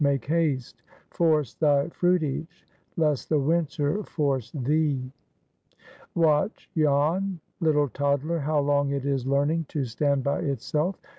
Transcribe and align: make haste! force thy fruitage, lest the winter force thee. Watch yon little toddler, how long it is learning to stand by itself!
make 0.03 0.25
haste! 0.25 0.81
force 1.11 1.53
thy 1.53 1.87
fruitage, 1.89 2.65
lest 2.97 3.29
the 3.29 3.37
winter 3.37 4.01
force 4.03 4.49
thee. 4.51 4.99
Watch 6.15 6.71
yon 6.73 7.39
little 7.59 7.87
toddler, 7.87 8.39
how 8.39 8.57
long 8.57 8.89
it 8.89 9.05
is 9.05 9.27
learning 9.27 9.65
to 9.67 9.85
stand 9.85 10.23
by 10.23 10.39
itself! 10.39 10.99